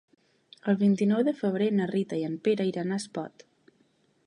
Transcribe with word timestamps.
El 0.71 0.77
vint-i-nou 0.79 1.21
de 1.27 1.33
febrer 1.41 1.67
na 1.81 1.87
Rita 1.93 2.19
i 2.21 2.25
en 2.31 2.41
Pere 2.49 2.69
iran 2.73 2.95
a 2.97 3.01
Espot. 3.03 3.49